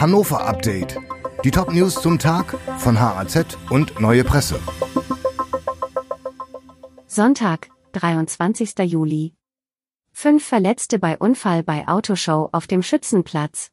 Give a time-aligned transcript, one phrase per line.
[0.00, 0.96] Hannover Update.
[1.42, 4.60] Die Top-News zum Tag von HAZ und Neue Presse.
[7.08, 8.78] Sonntag, 23.
[8.84, 9.34] Juli.
[10.12, 13.70] Fünf Verletzte bei Unfall bei Autoshow auf dem Schützenplatz.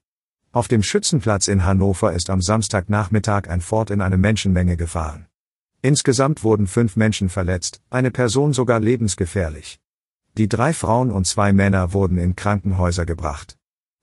[0.52, 5.28] Auf dem Schützenplatz in Hannover ist am Samstagnachmittag ein Ford in eine Menschenmenge gefahren.
[5.84, 9.80] Insgesamt wurden fünf Menschen verletzt, eine Person sogar lebensgefährlich.
[10.40, 13.58] Die drei Frauen und zwei Männer wurden in Krankenhäuser gebracht.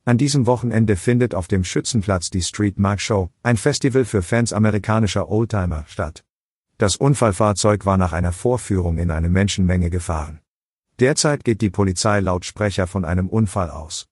[0.05, 4.53] An diesem Wochenende findet auf dem Schützenplatz die Street Mark Show, ein Festival für Fans
[4.53, 6.25] amerikanischer Oldtimer, statt.
[6.77, 10.41] Das Unfallfahrzeug war nach einer Vorführung in eine Menschenmenge gefahren.
[10.99, 14.09] Derzeit geht die Polizei laut Sprecher von einem Unfall aus.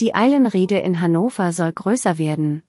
[0.00, 2.62] Die Eilenriede in Hannover soll größer werden.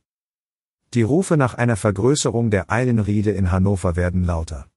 [0.93, 4.67] Die Rufe nach einer Vergrößerung der Eilenriede in Hannover werden lauter.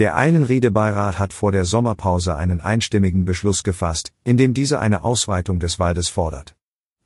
[0.00, 5.60] Der Eilenriede-Beirat hat vor der Sommerpause einen einstimmigen Beschluss gefasst, in dem diese eine Ausweitung
[5.60, 6.56] des Waldes fordert.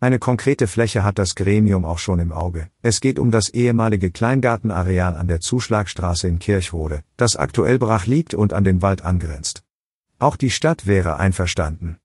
[0.00, 2.70] Eine konkrete Fläche hat das Gremium auch schon im Auge.
[2.80, 8.32] Es geht um das ehemalige Kleingartenareal an der Zuschlagstraße in Kirchrode, das aktuell brach liegt
[8.32, 9.64] und an den Wald angrenzt.
[10.18, 11.98] Auch die Stadt wäre einverstanden.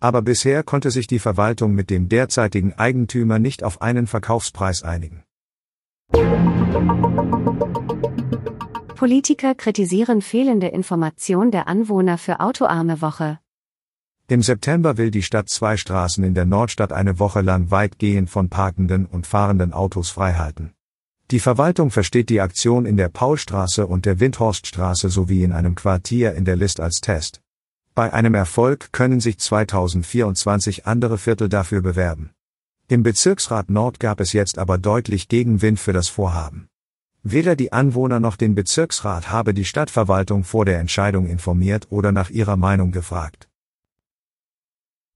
[0.00, 5.22] Aber bisher konnte sich die Verwaltung mit dem derzeitigen Eigentümer nicht auf einen Verkaufspreis einigen.
[8.94, 13.40] Politiker kritisieren fehlende Information der Anwohner für autoarme Woche.
[14.28, 18.48] Im September will die Stadt zwei Straßen in der Nordstadt eine Woche lang weitgehend von
[18.48, 20.72] parkenden und fahrenden Autos freihalten.
[21.30, 26.34] Die Verwaltung versteht die Aktion in der Paulstraße und der Windhorststraße sowie in einem Quartier
[26.34, 27.40] in der List als Test.
[27.94, 32.30] Bei einem Erfolg können sich 2024 andere Viertel dafür bewerben.
[32.88, 36.68] Im Bezirksrat Nord gab es jetzt aber deutlich Gegenwind für das Vorhaben.
[37.26, 42.28] Weder die Anwohner noch den Bezirksrat habe die Stadtverwaltung vor der Entscheidung informiert oder nach
[42.28, 43.48] ihrer Meinung gefragt.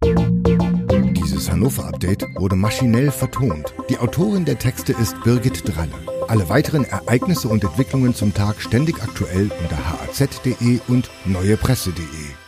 [0.03, 3.75] Dieses Hannover-Update wurde maschinell vertont.
[3.91, 5.93] Die Autorin der Texte ist Birgit Dralle.
[6.29, 12.48] Alle weiteren Ereignisse und Entwicklungen zum Tag ständig aktuell unter haz.de und neuepresse.de.